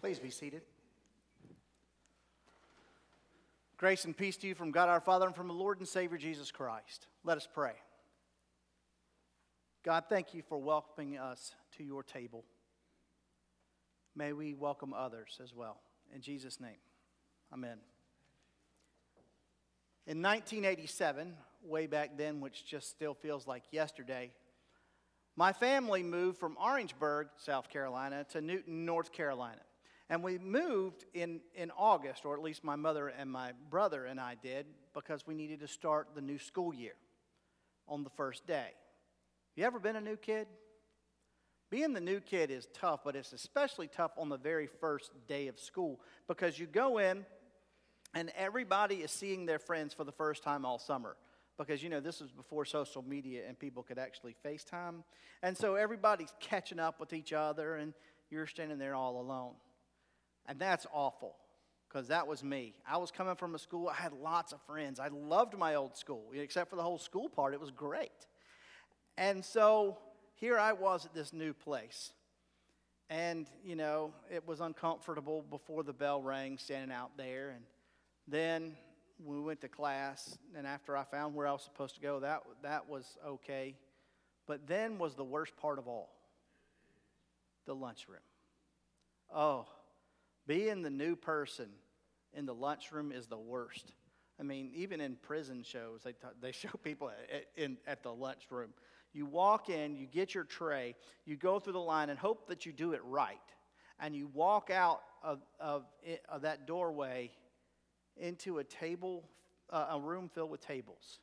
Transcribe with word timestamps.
Please 0.00 0.18
be 0.18 0.30
seated. 0.30 0.62
Grace 3.76 4.06
and 4.06 4.16
peace 4.16 4.38
to 4.38 4.46
you 4.46 4.54
from 4.54 4.70
God 4.70 4.88
our 4.88 5.00
Father 5.00 5.26
and 5.26 5.36
from 5.36 5.48
the 5.48 5.54
Lord 5.54 5.78
and 5.78 5.86
Savior 5.86 6.16
Jesus 6.16 6.50
Christ. 6.50 7.06
Let 7.22 7.36
us 7.36 7.46
pray. 7.52 7.72
God, 9.82 10.04
thank 10.08 10.32
you 10.32 10.42
for 10.48 10.56
welcoming 10.56 11.18
us 11.18 11.54
to 11.76 11.84
your 11.84 12.02
table. 12.02 12.44
May 14.16 14.32
we 14.32 14.54
welcome 14.54 14.94
others 14.94 15.38
as 15.42 15.54
well. 15.54 15.80
In 16.14 16.22
Jesus' 16.22 16.60
name, 16.60 16.80
amen. 17.52 17.78
In 20.06 20.22
1987, 20.22 21.34
way 21.62 21.86
back 21.86 22.16
then, 22.16 22.40
which 22.40 22.64
just 22.64 22.88
still 22.88 23.14
feels 23.14 23.46
like 23.46 23.64
yesterday, 23.70 24.32
my 25.36 25.52
family 25.52 26.02
moved 26.02 26.38
from 26.38 26.56
Orangeburg, 26.58 27.28
South 27.36 27.68
Carolina, 27.68 28.24
to 28.30 28.40
Newton, 28.40 28.86
North 28.86 29.12
Carolina. 29.12 29.60
And 30.10 30.24
we 30.24 30.38
moved 30.38 31.04
in, 31.14 31.40
in 31.54 31.70
August, 31.78 32.26
or 32.26 32.34
at 32.34 32.42
least 32.42 32.64
my 32.64 32.74
mother 32.74 33.08
and 33.08 33.30
my 33.30 33.52
brother 33.70 34.04
and 34.04 34.18
I 34.20 34.34
did, 34.42 34.66
because 34.92 35.24
we 35.24 35.34
needed 35.34 35.60
to 35.60 35.68
start 35.68 36.08
the 36.16 36.20
new 36.20 36.36
school 36.36 36.74
year 36.74 36.94
on 37.86 38.02
the 38.02 38.10
first 38.10 38.44
day. 38.44 38.72
You 39.54 39.64
ever 39.64 39.78
been 39.78 39.94
a 39.94 40.00
new 40.00 40.16
kid? 40.16 40.48
Being 41.70 41.92
the 41.92 42.00
new 42.00 42.18
kid 42.18 42.50
is 42.50 42.66
tough, 42.74 43.00
but 43.04 43.14
it's 43.14 43.32
especially 43.32 43.86
tough 43.86 44.10
on 44.18 44.28
the 44.28 44.36
very 44.36 44.66
first 44.66 45.12
day 45.28 45.46
of 45.46 45.60
school 45.60 46.00
because 46.26 46.58
you 46.58 46.66
go 46.66 46.98
in 46.98 47.24
and 48.12 48.32
everybody 48.36 48.96
is 48.96 49.12
seeing 49.12 49.46
their 49.46 49.60
friends 49.60 49.94
for 49.94 50.02
the 50.02 50.10
first 50.10 50.42
time 50.42 50.64
all 50.64 50.80
summer 50.80 51.16
because 51.56 51.84
you 51.84 51.88
know 51.88 52.00
this 52.00 52.20
was 52.20 52.32
before 52.32 52.64
social 52.64 53.02
media 53.02 53.42
and 53.46 53.56
people 53.56 53.84
could 53.84 53.98
actually 53.98 54.34
FaceTime. 54.44 55.04
And 55.44 55.56
so 55.56 55.76
everybody's 55.76 56.32
catching 56.40 56.80
up 56.80 56.98
with 56.98 57.12
each 57.12 57.32
other 57.32 57.76
and 57.76 57.94
you're 58.30 58.48
standing 58.48 58.78
there 58.78 58.96
all 58.96 59.20
alone. 59.20 59.52
And 60.46 60.58
that's 60.58 60.86
awful 60.92 61.36
because 61.88 62.08
that 62.08 62.26
was 62.26 62.44
me. 62.44 62.74
I 62.86 62.98
was 62.98 63.10
coming 63.10 63.34
from 63.34 63.54
a 63.54 63.58
school, 63.58 63.88
I 63.88 63.94
had 63.94 64.12
lots 64.12 64.52
of 64.52 64.60
friends. 64.62 65.00
I 65.00 65.08
loved 65.08 65.56
my 65.58 65.74
old 65.74 65.96
school, 65.96 66.30
except 66.34 66.70
for 66.70 66.76
the 66.76 66.82
whole 66.82 66.98
school 66.98 67.28
part, 67.28 67.52
it 67.54 67.60
was 67.60 67.70
great. 67.70 68.26
And 69.18 69.44
so 69.44 69.98
here 70.36 70.58
I 70.58 70.72
was 70.72 71.04
at 71.04 71.14
this 71.14 71.32
new 71.32 71.52
place. 71.52 72.12
And, 73.10 73.48
you 73.64 73.74
know, 73.74 74.14
it 74.32 74.46
was 74.46 74.60
uncomfortable 74.60 75.42
before 75.42 75.82
the 75.82 75.92
bell 75.92 76.22
rang, 76.22 76.58
standing 76.58 76.94
out 76.94 77.10
there. 77.16 77.50
And 77.50 77.64
then 78.28 78.76
we 79.24 79.40
went 79.40 79.60
to 79.62 79.68
class, 79.68 80.38
and 80.56 80.66
after 80.66 80.96
I 80.96 81.04
found 81.04 81.34
where 81.34 81.46
I 81.46 81.52
was 81.52 81.62
supposed 81.62 81.96
to 81.96 82.00
go, 82.00 82.20
that, 82.20 82.42
that 82.62 82.88
was 82.88 83.04
okay. 83.26 83.74
But 84.46 84.66
then 84.68 84.98
was 84.98 85.14
the 85.14 85.24
worst 85.24 85.56
part 85.56 85.78
of 85.78 85.88
all 85.88 86.10
the 87.66 87.74
lunchroom. 87.74 88.20
Oh, 89.34 89.66
being 90.50 90.82
the 90.82 90.90
new 90.90 91.14
person 91.14 91.68
in 92.34 92.44
the 92.44 92.52
lunchroom 92.52 93.12
is 93.12 93.28
the 93.28 93.38
worst. 93.38 93.92
I 94.40 94.42
mean, 94.42 94.72
even 94.74 95.00
in 95.00 95.14
prison 95.14 95.62
shows, 95.62 96.00
they, 96.02 96.10
t- 96.10 96.26
they 96.42 96.50
show 96.50 96.70
people 96.82 97.08
at, 97.08 97.44
in, 97.54 97.76
at 97.86 98.02
the 98.02 98.12
lunchroom. 98.12 98.70
You 99.12 99.26
walk 99.26 99.68
in, 99.68 99.94
you 99.94 100.08
get 100.08 100.34
your 100.34 100.42
tray, 100.42 100.96
you 101.24 101.36
go 101.36 101.60
through 101.60 101.74
the 101.74 101.78
line 101.78 102.10
and 102.10 102.18
hope 102.18 102.48
that 102.48 102.66
you 102.66 102.72
do 102.72 102.94
it 102.94 103.00
right. 103.04 103.38
And 104.00 104.16
you 104.16 104.28
walk 104.34 104.70
out 104.70 105.02
of, 105.22 105.38
of, 105.60 105.84
of 106.28 106.42
that 106.42 106.66
doorway 106.66 107.30
into 108.16 108.58
a 108.58 108.64
table, 108.64 109.28
uh, 109.70 109.86
a 109.92 110.00
room 110.00 110.28
filled 110.28 110.50
with 110.50 110.66
tables. 110.66 111.20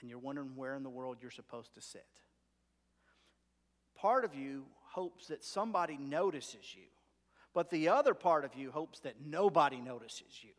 And 0.00 0.10
you're 0.10 0.18
wondering 0.18 0.56
where 0.56 0.74
in 0.74 0.82
the 0.82 0.90
world 0.90 1.18
you're 1.22 1.30
supposed 1.30 1.74
to 1.74 1.80
sit. 1.80 2.06
Part 3.94 4.24
of 4.24 4.34
you 4.34 4.64
hopes 4.82 5.28
that 5.28 5.44
somebody 5.44 5.96
notices 5.96 6.74
you, 6.74 6.88
but 7.56 7.70
the 7.70 7.88
other 7.88 8.12
part 8.12 8.44
of 8.44 8.54
you 8.54 8.70
hopes 8.70 9.00
that 9.00 9.14
nobody 9.24 9.80
notices 9.80 10.42
you. 10.42 10.50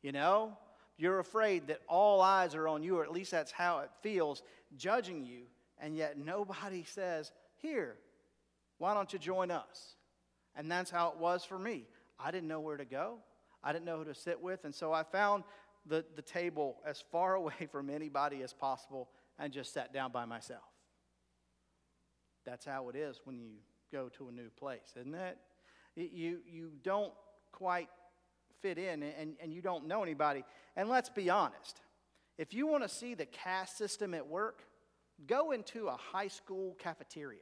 You 0.00 0.12
know? 0.12 0.56
You're 0.96 1.18
afraid 1.18 1.66
that 1.66 1.80
all 1.88 2.20
eyes 2.20 2.54
are 2.54 2.68
on 2.68 2.84
you, 2.84 2.98
or 2.98 3.02
at 3.02 3.10
least 3.10 3.32
that's 3.32 3.50
how 3.50 3.80
it 3.80 3.90
feels, 4.00 4.44
judging 4.76 5.24
you 5.24 5.46
and 5.80 5.96
yet 5.96 6.16
nobody 6.16 6.84
says, 6.84 7.32
Here, 7.56 7.96
why 8.78 8.94
don't 8.94 9.12
you 9.12 9.18
join 9.18 9.50
us? 9.50 9.96
And 10.54 10.70
that's 10.70 10.88
how 10.88 11.08
it 11.08 11.18
was 11.18 11.44
for 11.44 11.58
me. 11.58 11.88
I 12.16 12.30
didn't 12.30 12.48
know 12.48 12.60
where 12.60 12.76
to 12.76 12.84
go, 12.84 13.16
I 13.64 13.72
didn't 13.72 13.84
know 13.84 13.98
who 13.98 14.04
to 14.04 14.14
sit 14.14 14.40
with, 14.40 14.64
and 14.64 14.72
so 14.72 14.92
I 14.92 15.02
found 15.02 15.42
the, 15.84 16.04
the 16.14 16.22
table 16.22 16.76
as 16.86 17.02
far 17.10 17.34
away 17.40 17.66
from 17.72 17.90
anybody 17.90 18.44
as 18.44 18.52
possible 18.52 19.08
and 19.36 19.52
just 19.52 19.74
sat 19.74 19.92
down 19.92 20.12
by 20.12 20.26
myself. 20.26 20.62
That's 22.44 22.64
how 22.64 22.88
it 22.88 22.94
is 22.94 23.20
when 23.24 23.36
you 23.36 23.54
go 23.90 24.08
to 24.10 24.28
a 24.28 24.32
new 24.32 24.48
place, 24.50 24.94
isn't 24.96 25.16
it? 25.16 25.38
You, 25.96 26.40
you 26.46 26.70
don't 26.82 27.12
quite 27.52 27.88
fit 28.60 28.78
in 28.78 29.02
and, 29.02 29.34
and 29.42 29.52
you 29.52 29.62
don't 29.62 29.86
know 29.86 30.02
anybody. 30.02 30.44
And 30.76 30.88
let's 30.88 31.08
be 31.08 31.30
honest 31.30 31.80
if 32.38 32.52
you 32.52 32.66
want 32.66 32.82
to 32.82 32.88
see 32.88 33.14
the 33.14 33.24
caste 33.24 33.78
system 33.78 34.12
at 34.12 34.26
work, 34.26 34.62
Go 35.24 35.52
into 35.52 35.88
a 35.88 35.96
high 35.96 36.28
school 36.28 36.76
cafeteria. 36.78 37.40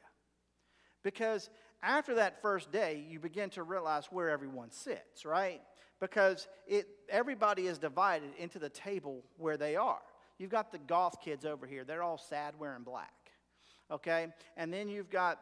Because 1.03 1.51
after 1.83 2.15
that 2.15 2.41
first 2.41 2.71
day, 2.71 3.05
you 3.09 3.19
begin 3.19 3.51
to 3.51 3.63
realize 3.63 4.07
where 4.11 4.31
everyone 4.31 4.71
sits, 4.71 5.25
right? 5.25 5.61
Because 6.01 6.47
it, 6.67 6.87
everybody 7.09 7.67
is 7.67 7.79
divided 7.79 8.31
into 8.39 8.59
the 8.59 8.69
table 8.69 9.23
where 9.37 9.57
they 9.57 9.77
are. 9.77 10.01
You've 10.39 10.51
got 10.51 10.73
the 10.73 10.79
goth 10.79 11.21
kids 11.21 11.45
over 11.45 11.67
here, 11.67 11.85
they're 11.85 12.03
all 12.03 12.19
sad 12.19 12.55
wearing 12.59 12.83
black, 12.83 13.13
okay? 13.91 14.29
And 14.57 14.73
then 14.73 14.89
you've 14.89 15.11
got 15.11 15.41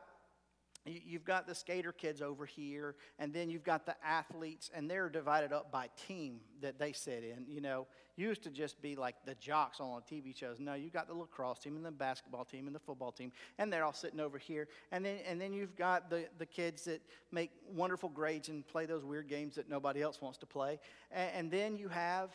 You've 0.84 1.24
got 1.24 1.46
the 1.46 1.54
skater 1.54 1.92
kids 1.92 2.20
over 2.20 2.44
here, 2.44 2.96
and 3.20 3.32
then 3.32 3.48
you've 3.50 3.62
got 3.62 3.86
the 3.86 3.94
athletes, 4.04 4.68
and 4.74 4.90
they're 4.90 5.08
divided 5.08 5.52
up 5.52 5.70
by 5.70 5.88
team 6.08 6.40
that 6.60 6.76
they 6.76 6.90
sit 6.90 7.22
in. 7.22 7.46
You 7.46 7.60
know, 7.60 7.86
used 8.16 8.42
to 8.42 8.50
just 8.50 8.82
be 8.82 8.96
like 8.96 9.14
the 9.24 9.36
jocks 9.36 9.78
on 9.78 10.02
TV 10.10 10.36
shows. 10.36 10.58
No, 10.58 10.74
you've 10.74 10.92
got 10.92 11.06
the 11.06 11.14
lacrosse 11.14 11.60
team 11.60 11.76
and 11.76 11.84
the 11.84 11.92
basketball 11.92 12.44
team 12.44 12.66
and 12.66 12.74
the 12.74 12.80
football 12.80 13.12
team, 13.12 13.30
and 13.58 13.72
they're 13.72 13.84
all 13.84 13.92
sitting 13.92 14.18
over 14.18 14.38
here. 14.38 14.66
And 14.90 15.04
then, 15.04 15.18
and 15.24 15.40
then 15.40 15.52
you've 15.52 15.76
got 15.76 16.10
the, 16.10 16.26
the 16.38 16.46
kids 16.46 16.84
that 16.86 17.00
make 17.30 17.52
wonderful 17.72 18.08
grades 18.08 18.48
and 18.48 18.66
play 18.66 18.84
those 18.84 19.04
weird 19.04 19.28
games 19.28 19.54
that 19.54 19.68
nobody 19.68 20.02
else 20.02 20.20
wants 20.20 20.38
to 20.38 20.46
play. 20.46 20.80
And, 21.12 21.30
and 21.34 21.50
then 21.52 21.76
you 21.76 21.90
have 21.90 22.30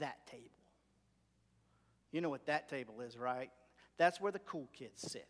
that 0.00 0.26
table. 0.26 0.48
You 2.12 2.22
know 2.22 2.30
what 2.30 2.46
that 2.46 2.70
table 2.70 3.02
is, 3.02 3.18
right? 3.18 3.50
That's 3.98 4.22
where 4.22 4.32
the 4.32 4.38
cool 4.38 4.70
kids 4.72 5.02
sit 5.02 5.28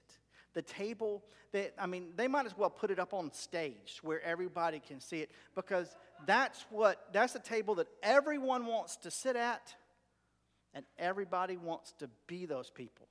the 0.54 0.62
table 0.62 1.22
that 1.52 1.72
i 1.78 1.86
mean 1.86 2.08
they 2.16 2.28
might 2.28 2.46
as 2.46 2.56
well 2.56 2.70
put 2.70 2.90
it 2.90 2.98
up 2.98 3.14
on 3.14 3.32
stage 3.32 3.98
where 4.02 4.22
everybody 4.22 4.80
can 4.80 5.00
see 5.00 5.18
it 5.18 5.30
because 5.54 5.96
that's 6.26 6.64
what 6.70 7.06
that's 7.12 7.32
the 7.32 7.38
table 7.38 7.74
that 7.74 7.88
everyone 8.02 8.66
wants 8.66 8.96
to 8.96 9.10
sit 9.10 9.36
at 9.36 9.74
and 10.74 10.84
everybody 10.98 11.56
wants 11.56 11.92
to 11.98 12.08
be 12.26 12.46
those 12.46 12.70
people. 12.70 13.06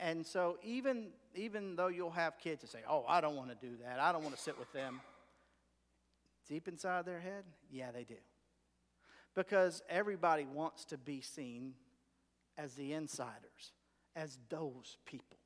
And 0.00 0.24
so 0.26 0.58
even 0.62 1.08
even 1.34 1.76
though 1.76 1.88
you'll 1.88 2.10
have 2.10 2.38
kids 2.38 2.62
that 2.62 2.70
say 2.70 2.78
oh 2.88 3.04
i 3.08 3.20
don't 3.20 3.36
want 3.36 3.50
to 3.50 3.66
do 3.66 3.74
that. 3.82 4.00
I 4.00 4.12
don't 4.12 4.22
want 4.22 4.34
to 4.34 4.40
sit 4.40 4.58
with 4.58 4.72
them 4.72 5.00
deep 6.48 6.68
inside 6.68 7.04
their 7.04 7.20
head 7.20 7.44
yeah 7.70 7.90
they 7.90 8.04
do. 8.04 8.14
Because 9.34 9.82
everybody 9.88 10.46
wants 10.46 10.84
to 10.86 10.96
be 10.96 11.20
seen 11.20 11.74
as 12.56 12.74
the 12.74 12.92
insiders 12.92 13.72
as 14.16 14.38
those 14.48 14.96
people 15.04 15.38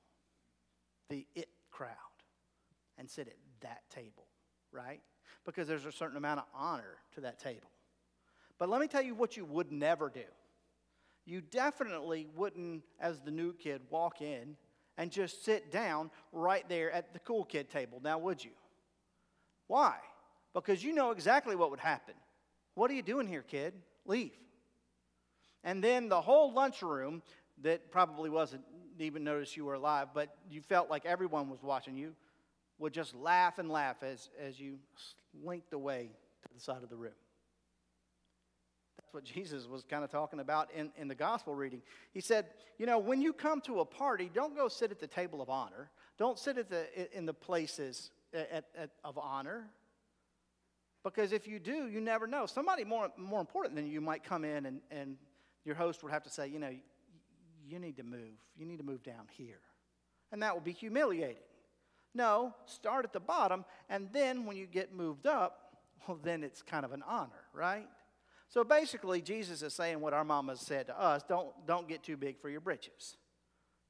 the 1.08 1.26
it 1.34 1.48
crowd 1.70 1.90
and 2.98 3.08
sit 3.08 3.28
at 3.28 3.36
that 3.60 3.82
table, 3.90 4.26
right? 4.72 5.00
Because 5.44 5.68
there's 5.68 5.86
a 5.86 5.92
certain 5.92 6.16
amount 6.16 6.40
of 6.40 6.46
honor 6.54 6.98
to 7.14 7.20
that 7.22 7.38
table. 7.38 7.70
But 8.58 8.68
let 8.68 8.80
me 8.80 8.88
tell 8.88 9.02
you 9.02 9.14
what 9.14 9.36
you 9.36 9.44
would 9.44 9.70
never 9.70 10.10
do. 10.10 10.24
You 11.24 11.40
definitely 11.40 12.26
wouldn't, 12.34 12.82
as 13.00 13.20
the 13.20 13.30
new 13.30 13.52
kid, 13.52 13.82
walk 13.90 14.20
in 14.20 14.56
and 14.96 15.10
just 15.10 15.44
sit 15.44 15.70
down 15.70 16.10
right 16.32 16.68
there 16.68 16.90
at 16.90 17.12
the 17.12 17.20
cool 17.20 17.44
kid 17.44 17.70
table. 17.70 18.00
Now, 18.02 18.18
would 18.18 18.42
you? 18.42 18.50
Why? 19.68 19.94
Because 20.54 20.82
you 20.82 20.92
know 20.92 21.12
exactly 21.12 21.54
what 21.54 21.70
would 21.70 21.80
happen. 21.80 22.14
What 22.74 22.90
are 22.90 22.94
you 22.94 23.02
doing 23.02 23.28
here, 23.28 23.42
kid? 23.42 23.74
Leave. 24.06 24.32
And 25.62 25.84
then 25.84 26.08
the 26.08 26.20
whole 26.20 26.52
lunchroom 26.52 27.22
that 27.62 27.90
probably 27.90 28.30
wasn't 28.30 28.62
even 29.02 29.24
notice 29.24 29.56
you 29.56 29.64
were 29.64 29.74
alive, 29.74 30.08
but 30.14 30.34
you 30.50 30.60
felt 30.60 30.90
like 30.90 31.06
everyone 31.06 31.50
was 31.50 31.62
watching 31.62 31.96
you, 31.96 32.14
would 32.78 32.92
just 32.92 33.14
laugh 33.14 33.58
and 33.58 33.70
laugh 33.70 34.02
as, 34.02 34.30
as 34.40 34.60
you 34.60 34.78
slinked 35.42 35.72
away 35.72 36.10
to 36.42 36.54
the 36.54 36.60
side 36.60 36.82
of 36.82 36.88
the 36.88 36.96
room. 36.96 37.12
That's 38.98 39.12
what 39.12 39.24
Jesus 39.34 39.66
was 39.66 39.84
kind 39.84 40.04
of 40.04 40.10
talking 40.10 40.40
about 40.40 40.70
in, 40.72 40.90
in 40.96 41.08
the 41.08 41.14
gospel 41.14 41.54
reading. 41.54 41.82
He 42.12 42.20
said, 42.20 42.46
You 42.78 42.86
know, 42.86 42.98
when 42.98 43.20
you 43.20 43.32
come 43.32 43.60
to 43.62 43.80
a 43.80 43.84
party, 43.84 44.30
don't 44.32 44.56
go 44.56 44.68
sit 44.68 44.90
at 44.90 45.00
the 45.00 45.06
table 45.06 45.40
of 45.40 45.48
honor. 45.48 45.90
Don't 46.18 46.38
sit 46.38 46.58
at 46.58 46.68
the, 46.68 47.16
in 47.16 47.26
the 47.26 47.34
places 47.34 48.10
at, 48.34 48.66
at, 48.76 48.90
of 49.04 49.16
honor. 49.18 49.68
Because 51.04 51.32
if 51.32 51.46
you 51.46 51.58
do, 51.58 51.88
you 51.88 52.00
never 52.00 52.26
know. 52.26 52.44
Somebody 52.46 52.84
more, 52.84 53.08
more 53.16 53.40
important 53.40 53.76
than 53.76 53.86
you 53.86 54.00
might 54.00 54.24
come 54.24 54.44
in, 54.44 54.66
and, 54.66 54.80
and 54.90 55.16
your 55.64 55.76
host 55.76 56.02
would 56.02 56.12
have 56.12 56.24
to 56.24 56.30
say, 56.30 56.48
You 56.48 56.58
know, 56.58 56.72
you 57.68 57.78
need 57.78 57.96
to 57.96 58.02
move. 58.02 58.38
You 58.56 58.66
need 58.66 58.78
to 58.78 58.84
move 58.84 59.02
down 59.02 59.26
here. 59.36 59.60
And 60.32 60.42
that 60.42 60.54
will 60.54 60.62
be 60.62 60.72
humiliating. 60.72 61.42
No, 62.14 62.54
start 62.66 63.04
at 63.04 63.12
the 63.12 63.20
bottom, 63.20 63.64
and 63.88 64.08
then 64.12 64.46
when 64.46 64.56
you 64.56 64.66
get 64.66 64.94
moved 64.94 65.26
up, 65.26 65.76
well, 66.06 66.18
then 66.22 66.42
it's 66.42 66.62
kind 66.62 66.84
of 66.84 66.92
an 66.92 67.02
honor, 67.06 67.44
right? 67.52 67.86
So 68.48 68.64
basically, 68.64 69.20
Jesus 69.20 69.62
is 69.62 69.74
saying 69.74 70.00
what 70.00 70.14
our 70.14 70.24
mama 70.24 70.56
said 70.56 70.86
to 70.86 70.98
us 70.98 71.22
don't, 71.28 71.48
don't 71.66 71.86
get 71.86 72.02
too 72.02 72.16
big 72.16 72.40
for 72.40 72.48
your 72.48 72.60
britches, 72.60 73.16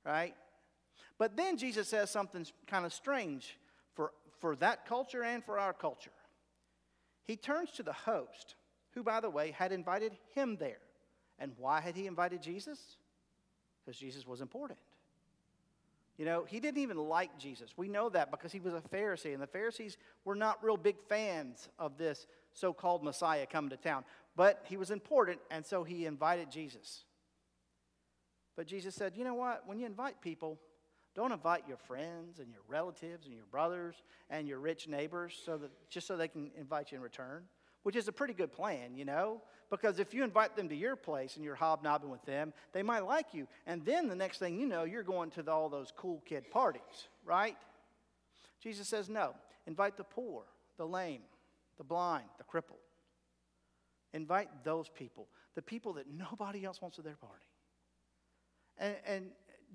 right? 0.05 0.35
But 1.17 1.37
then 1.37 1.57
Jesus 1.57 1.89
says 1.89 2.11
something 2.11 2.47
kind 2.67 2.85
of 2.85 2.93
strange 2.93 3.57
for, 3.95 4.13
for 4.41 4.57
that 4.57 4.87
culture 4.87 5.23
and 5.23 5.45
for 5.45 5.59
our 5.59 5.73
culture. 5.73 6.11
He 7.25 7.37
turns 7.37 7.71
to 7.73 7.83
the 7.83 7.93
host, 7.93 8.57
who, 8.95 9.03
by 9.03 9.21
the 9.21 9.31
way, 9.31 9.53
had 9.53 9.71
invited 9.71 10.17
him 10.35 10.57
there. 10.59 10.81
And 11.39 11.53
why 11.57 11.81
had 11.81 11.95
he 11.95 12.07
invited 12.07 12.43
Jesus? 12.43 12.97
Because 13.89 13.99
Jesus 13.99 14.27
was 14.27 14.43
important. 14.43 14.79
You 16.19 16.27
know, 16.27 16.45
he 16.47 16.61
didn't 16.61 16.83
even 16.83 16.99
like 16.99 17.39
Jesus. 17.39 17.73
We 17.75 17.89
know 17.89 18.11
that 18.11 18.31
because 18.31 18.53
he 18.53 18.61
was 18.61 18.75
a 18.75 18.83
Pharisee, 18.83 19.33
and 19.33 19.43
the 19.43 19.47
Pharisees 19.47 19.97
were 20.27 20.35
not 20.35 20.63
real 20.63 20.77
big 20.77 20.97
fans 21.09 21.71
of 21.79 21.97
this 21.97 22.27
so 22.53 22.75
called 22.75 23.03
Messiah 23.03 23.47
coming 23.47 23.71
to 23.71 23.79
town. 23.79 24.05
But 24.37 24.63
he 24.69 24.77
was 24.77 24.91
important, 24.91 25.39
and 25.51 25.65
so 25.65 25.85
he 25.85 26.05
invited 26.05 26.51
Jesus. 26.51 27.05
But 28.57 28.67
Jesus 28.67 28.95
said, 28.95 29.15
You 29.17 29.25
know 29.25 29.33
what? 29.33 29.63
When 29.65 29.79
you 29.79 29.87
invite 29.87 30.21
people, 30.21 30.59
don't 31.15 31.33
invite 31.33 31.63
your 31.67 31.79
friends 31.79 32.41
and 32.41 32.53
your 32.53 32.61
relatives 32.69 33.25
and 33.25 33.35
your 33.35 33.47
brothers 33.51 33.95
and 34.29 34.47
your 34.47 34.59
rich 34.59 34.87
neighbors 34.87 35.35
so 35.47 35.57
that, 35.57 35.71
just 35.89 36.07
so 36.07 36.15
they 36.15 36.29
can 36.29 36.51
invite 36.59 36.93
you 36.93 36.99
in 36.99 37.03
return, 37.03 37.45
which 37.83 37.97
is 37.97 38.09
a 38.09 38.13
pretty 38.13 38.35
good 38.35 38.53
plan, 38.53 38.95
you 38.95 39.05
know? 39.05 39.41
Because 39.71 39.99
if 39.99 40.15
you 40.15 40.25
invite 40.25 40.57
them 40.57 40.69
to 40.71 40.75
your 40.75 40.97
place 40.97 41.37
and 41.37 41.45
you're 41.45 41.55
hobnobbing 41.55 42.11
with 42.11 42.25
them, 42.25 42.53
they 42.73 42.83
might 42.83 43.05
like 43.05 43.35
you. 43.35 43.47
And 43.67 43.85
then 43.85 44.09
the 44.09 44.17
next 44.17 44.39
thing 44.39 44.59
you 44.59 44.67
know, 44.67 44.85
you're 44.85 45.03
going 45.03 45.31
to 45.33 45.43
the, 45.43 45.53
all 45.53 45.69
those 45.69 45.93
cool 45.97 46.23
kid 46.25 46.51
parties, 46.51 47.09
right? 47.25 47.57
Jesus 48.61 48.89
says, 48.89 49.09
no. 49.09 49.35
Invite 49.67 49.97
the 49.99 50.05
poor, 50.05 50.45
the 50.79 50.87
lame, 50.87 51.21
the 51.77 51.85
blind, 51.85 52.25
the 52.39 52.45
crippled. 52.45 52.79
Invite 54.15 54.49
those 54.65 54.89
people, 54.89 55.29
the 55.55 55.63
people 55.63 55.93
that 55.95 56.07
nobody 56.11 56.65
else 56.65 56.81
wants 56.81 56.99
at 56.99 57.05
their 57.05 57.17
party. 57.17 57.45
And, 58.79 58.97
and 59.07 59.27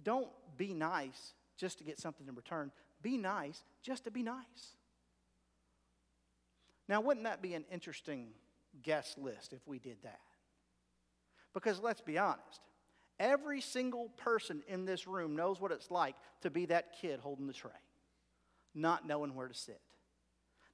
don't 0.04 0.30
be 0.58 0.74
nice 0.74 1.34
just 1.56 1.78
to 1.78 1.84
get 1.84 2.00
something 2.00 2.28
in 2.28 2.36
return. 2.36 2.72
Be 3.04 3.18
nice 3.18 3.64
just 3.84 4.06
to 4.06 4.12
be 4.12 4.24
nice. 4.24 4.76
Now, 6.88 7.02
wouldn't 7.02 7.26
that 7.26 7.42
be 7.42 7.54
an 7.54 7.66
interesting 7.72 8.34
guest 8.82 9.18
list 9.18 9.54
if 9.54 9.68
we 9.68 9.80
did 9.80 9.98
that. 10.04 10.20
Because 11.54 11.80
let's 11.80 12.02
be 12.02 12.18
honest, 12.18 12.62
every 13.20 13.62
single 13.62 14.10
person 14.18 14.64
in 14.68 14.86
this 14.86 15.08
room 15.08 15.36
knows 15.36 15.62
what 15.62 15.72
it's 15.72 15.92
like 15.92 16.16
to 16.42 16.50
be 16.50 16.66
that 16.68 16.96
kid 17.00 17.20
holding 17.20 17.46
the 17.46 17.54
tray, 17.54 17.72
not 18.74 19.06
knowing 19.06 19.36
where 19.36 19.48
to 19.48 19.54
sit. 19.54 19.82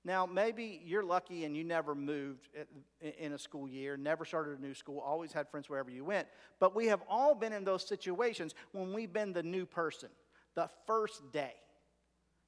Now, 0.06 0.26
maybe 0.26 0.82
you're 0.86 1.04
lucky 1.04 1.44
and 1.44 1.58
you 1.58 1.66
never 1.66 1.94
moved 1.94 2.48
in 3.02 3.34
a 3.34 3.38
school 3.38 3.68
year, 3.68 3.98
never 3.98 4.24
started 4.24 4.58
a 4.58 4.62
new 4.62 4.74
school, 4.74 5.00
always 5.00 5.34
had 5.34 5.50
friends 5.50 5.70
wherever 5.70 5.92
you 5.92 6.06
went. 6.06 6.30
But 6.60 6.74
we 6.74 6.86
have 6.86 7.02
all 7.10 7.36
been 7.36 7.52
in 7.52 7.66
those 7.66 7.86
situations 7.86 8.56
when 8.72 8.94
we've 8.94 9.12
been 9.12 9.34
the 9.34 9.44
new 9.44 9.66
person, 9.66 10.08
the 10.56 10.70
first 10.88 11.34
day. 11.34 11.54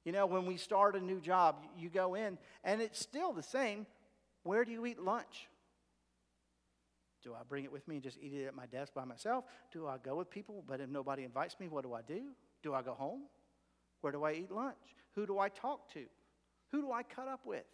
You 0.04 0.12
know, 0.12 0.26
when 0.26 0.46
we 0.46 0.56
start 0.56 0.96
a 0.96 1.00
new 1.00 1.20
job, 1.20 1.64
you 1.78 1.88
go 1.88 2.14
in 2.14 2.38
and 2.64 2.80
it's 2.80 2.98
still 2.98 3.32
the 3.32 3.42
same. 3.42 3.86
Where 4.42 4.64
do 4.64 4.72
you 4.72 4.84
eat 4.86 4.98
lunch? 4.98 5.48
Do 7.22 7.34
I 7.34 7.42
bring 7.48 7.64
it 7.64 7.70
with 7.70 7.86
me 7.86 7.96
and 7.96 8.02
just 8.02 8.18
eat 8.20 8.32
it 8.32 8.46
at 8.46 8.54
my 8.54 8.66
desk 8.66 8.94
by 8.94 9.04
myself? 9.04 9.44
Do 9.72 9.86
I 9.86 9.98
go 9.98 10.16
with 10.16 10.28
people, 10.28 10.64
but 10.66 10.80
if 10.80 10.88
nobody 10.88 11.22
invites 11.22 11.58
me, 11.60 11.68
what 11.68 11.84
do 11.84 11.94
I 11.94 12.02
do? 12.02 12.22
Do 12.64 12.74
I 12.74 12.82
go 12.82 12.94
home? 12.94 13.22
Where 14.00 14.12
do 14.12 14.24
I 14.24 14.32
eat 14.32 14.50
lunch? 14.50 14.74
Who 15.14 15.26
do 15.26 15.38
I 15.38 15.48
talk 15.48 15.92
to? 15.92 16.04
Who 16.72 16.80
do 16.80 16.90
I 16.90 17.04
cut 17.04 17.28
up 17.28 17.40
with? 17.44 17.64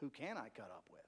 Who 0.00 0.08
can 0.08 0.38
I 0.38 0.48
cut 0.56 0.70
up 0.70 0.84
with? 0.90 1.00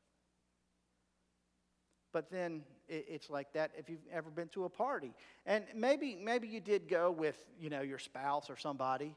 But 2.12 2.30
then 2.30 2.62
it's 2.88 3.30
like 3.30 3.52
that 3.54 3.72
if 3.76 3.88
you've 3.88 4.06
ever 4.12 4.30
been 4.30 4.48
to 4.48 4.64
a 4.64 4.68
party. 4.68 5.12
And 5.44 5.64
maybe, 5.74 6.16
maybe 6.16 6.48
you 6.48 6.60
did 6.60 6.88
go 6.88 7.10
with, 7.10 7.36
you 7.60 7.70
know, 7.70 7.82
your 7.82 7.98
spouse 7.98 8.48
or 8.50 8.56
somebody, 8.56 9.14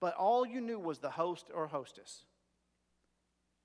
but 0.00 0.14
all 0.14 0.46
you 0.46 0.60
knew 0.60 0.78
was 0.78 0.98
the 0.98 1.10
host 1.10 1.50
or 1.54 1.66
hostess. 1.66 2.24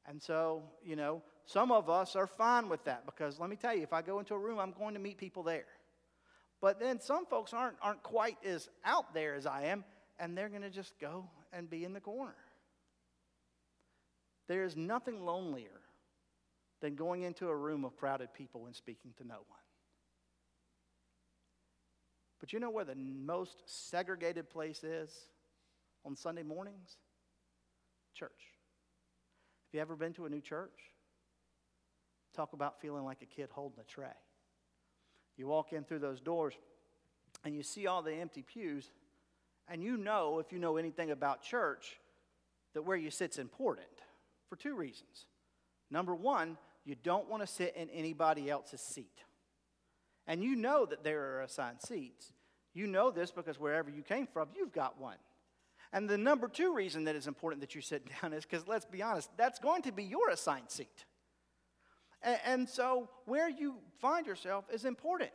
And 0.06 0.22
so, 0.22 0.64
you 0.84 0.96
know, 0.96 1.22
some 1.46 1.72
of 1.72 1.90
us 1.90 2.16
are 2.16 2.28
fine 2.28 2.70
with 2.70 2.84
that 2.86 3.06
because 3.06 3.40
let 3.40 3.50
me 3.50 3.56
tell 3.56 3.76
you, 3.76 3.84
if 3.84 3.94
I 3.94 4.02
go 4.02 4.20
into 4.20 4.34
a 4.34 4.40
room, 4.40 4.60
I'm 4.60 4.72
going 4.72 4.94
to 4.96 5.00
meet 5.00 5.18
people 5.18 5.44
there. 5.44 5.66
But 6.62 6.80
then 6.80 7.00
some 7.00 7.26
folks 7.26 7.54
aren't, 7.54 7.78
aren't 7.82 8.04
quite 8.04 8.38
as 8.46 8.70
out 8.86 9.14
there 9.14 9.36
as 9.36 9.46
I 9.46 9.64
am, 9.66 9.84
and 10.20 10.38
they're 10.38 10.50
going 10.50 10.62
to 10.62 10.70
just 10.70 10.98
go 11.00 11.26
and 11.52 11.70
be 11.70 11.84
in 11.84 11.94
the 11.94 12.00
corner. 12.00 12.36
There 14.48 14.64
is 14.64 14.76
nothing 14.76 15.26
lonelier 15.26 15.82
than 16.82 16.96
going 16.96 17.24
into 17.24 17.48
a 17.48 17.56
room 17.56 17.86
of 17.86 17.96
crowded 17.96 18.34
people 18.34 18.66
and 18.66 18.76
speaking 18.76 19.12
to 19.18 19.28
no 19.28 19.36
one. 19.36 19.60
But 22.40 22.52
you 22.52 22.60
know 22.60 22.70
where 22.70 22.84
the 22.84 22.96
most 22.96 23.64
segregated 23.66 24.50
place 24.50 24.84
is 24.84 25.14
on 26.06 26.16
Sunday 26.16 26.44
mornings? 26.44 26.98
Church. 28.14 28.32
Have 29.68 29.74
you 29.74 29.82
ever 29.82 29.96
been 29.96 30.14
to 30.14 30.26
a 30.26 30.30
new 30.30 30.42
church? 30.42 30.92
Talk 32.36 32.54
about 32.54 32.82
feeling 32.82 33.04
like 33.04 33.22
a 33.22 33.26
kid 33.26 33.50
holding 33.52 33.80
a 33.80 33.84
tray. 33.84 34.08
You 35.38 35.48
walk 35.48 35.74
in 35.74 35.84
through 35.84 36.00
those 36.00 36.22
doors 36.22 36.54
and 37.44 37.56
you 37.56 37.64
see 37.64 37.88
all 37.88 38.02
the 38.02 38.14
empty 38.14 38.42
pews, 38.42 38.92
and 39.68 39.84
you 39.84 39.98
know, 39.98 40.40
if 40.40 40.52
you 40.52 40.60
know 40.60 40.78
anything 40.78 41.12
about 41.12 41.42
church, 41.42 41.98
that 42.74 42.84
where 42.84 42.98
you 42.98 43.10
sit's 43.10 43.38
important 43.38 43.88
for 44.50 44.56
two 44.56 44.76
reasons. 44.76 45.26
Number 45.90 46.16
one, 46.16 46.58
you 46.86 46.96
don't 46.96 47.30
want 47.30 47.44
to 47.44 47.48
sit 47.48 47.76
in 47.76 47.90
anybody 47.90 48.50
else's 48.50 48.82
seat. 48.82 49.24
And 50.28 50.44
you 50.44 50.56
know 50.56 50.86
that 50.86 51.04
there 51.04 51.22
are 51.22 51.42
assigned 51.42 51.82
seats. 51.82 52.32
You 52.74 52.88
know 52.88 53.12
this 53.12 53.32
because 53.32 53.60
wherever 53.60 53.90
you 53.90 54.02
came 54.02 54.28
from, 54.28 54.50
you've 54.56 54.74
got 54.74 55.00
one. 55.00 55.18
And 55.94 56.10
the 56.10 56.18
number 56.18 56.48
two 56.48 56.74
reason 56.74 57.04
that 57.06 57.16
it's 57.16 57.28
important 57.28 57.62
that 57.62 57.76
you 57.76 57.82
sit 57.82 58.10
down 58.22 58.34
is 58.34 58.44
because, 58.44 58.68
let's 58.68 58.86
be 58.86 59.02
honest, 59.02 59.30
that's 59.38 59.60
going 59.60 59.84
to 59.84 59.92
be 59.92 60.04
your 60.04 60.30
assigned 60.30 60.70
seat. 60.70 61.06
And, 62.24 62.40
and 62.46 62.70
so, 62.70 63.10
where 63.26 63.48
you 63.48 63.76
find 64.02 64.26
yourself 64.26 64.66
is 64.74 64.84
important. 64.84 65.32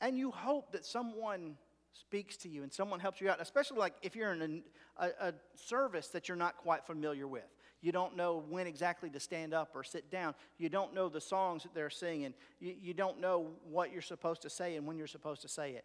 And 0.00 0.16
you 0.16 0.30
hope 0.30 0.70
that 0.72 0.84
someone 0.84 1.56
speaks 1.92 2.36
to 2.36 2.48
you 2.48 2.62
and 2.62 2.72
someone 2.72 3.00
helps 3.00 3.20
you 3.20 3.28
out, 3.28 3.40
especially 3.40 3.78
like 3.78 3.94
if 4.02 4.14
you're 4.14 4.32
in 4.32 4.62
a, 4.98 5.06
a, 5.06 5.28
a 5.28 5.34
service 5.56 6.08
that 6.08 6.28
you're 6.28 6.36
not 6.36 6.56
quite 6.58 6.86
familiar 6.86 7.26
with. 7.26 7.48
You 7.80 7.90
don't 7.90 8.16
know 8.16 8.44
when 8.48 8.66
exactly 8.66 9.08
to 9.10 9.20
stand 9.20 9.54
up 9.54 9.70
or 9.74 9.82
sit 9.82 10.10
down. 10.10 10.34
You 10.58 10.68
don't 10.68 10.94
know 10.94 11.08
the 11.08 11.20
songs 11.20 11.62
that 11.62 11.74
they're 11.74 11.90
singing. 11.90 12.34
You, 12.60 12.74
you 12.80 12.94
don't 12.94 13.20
know 13.20 13.50
what 13.68 13.92
you're 13.92 14.02
supposed 14.02 14.42
to 14.42 14.50
say 14.50 14.76
and 14.76 14.86
when 14.86 14.98
you're 14.98 15.06
supposed 15.06 15.42
to 15.42 15.48
say 15.48 15.72
it. 15.72 15.84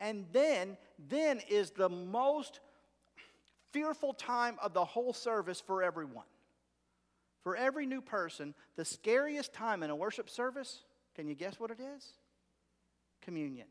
And 0.00 0.26
then, 0.32 0.76
then 1.08 1.40
is 1.48 1.70
the 1.70 1.88
most 1.88 2.60
fearful 3.74 4.14
time 4.14 4.56
of 4.62 4.72
the 4.72 4.84
whole 4.84 5.12
service 5.12 5.60
for 5.60 5.82
everyone. 5.82 6.24
For 7.42 7.56
every 7.56 7.84
new 7.84 8.00
person, 8.00 8.54
the 8.76 8.84
scariest 8.84 9.52
time 9.52 9.82
in 9.82 9.90
a 9.90 9.96
worship 9.96 10.30
service, 10.30 10.84
can 11.14 11.28
you 11.28 11.34
guess 11.34 11.58
what 11.58 11.70
it 11.70 11.80
is? 11.96 12.12
Communion. 13.20 13.66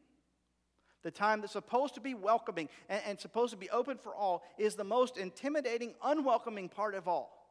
The 1.03 1.11
time 1.11 1.41
that's 1.41 1.53
supposed 1.53 1.95
to 1.95 2.01
be 2.01 2.13
welcoming 2.13 2.69
and, 2.89 3.01
and 3.07 3.19
supposed 3.19 3.51
to 3.51 3.57
be 3.57 3.69
open 3.69 3.97
for 3.97 4.13
all 4.13 4.43
is 4.57 4.75
the 4.75 4.83
most 4.83 5.17
intimidating, 5.17 5.95
unwelcoming 6.03 6.69
part 6.69 6.95
of 6.95 7.07
all, 7.07 7.47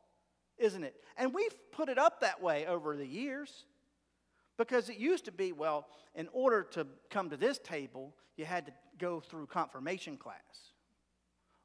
isn't 0.58 0.84
it? 0.84 0.94
And 1.16 1.34
we've 1.34 1.54
put 1.72 1.88
it 1.88 1.98
up 1.98 2.20
that 2.20 2.42
way 2.42 2.66
over 2.66 2.96
the 2.96 3.06
years. 3.06 3.64
Because 4.58 4.90
it 4.90 4.98
used 4.98 5.24
to 5.24 5.32
be, 5.32 5.52
well, 5.52 5.86
in 6.14 6.28
order 6.32 6.62
to 6.72 6.86
come 7.08 7.30
to 7.30 7.36
this 7.38 7.58
table, 7.58 8.14
you 8.36 8.44
had 8.44 8.66
to 8.66 8.72
go 8.98 9.18
through 9.18 9.46
confirmation 9.46 10.18
class. 10.18 10.36